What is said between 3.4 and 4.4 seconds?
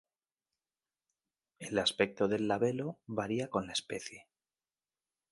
con la especie.